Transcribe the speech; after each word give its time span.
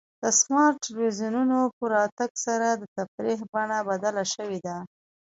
د 0.21 0.23
سمارټ 0.39 0.75
ټلویزیونونو 0.85 1.59
په 1.77 1.83
راتګ 1.95 2.31
سره 2.45 2.67
د 2.75 2.83
تفریح 2.97 3.39
بڼه 3.53 3.79
بدله 3.89 4.23
شوې 4.33 4.59
ده. 4.65 4.77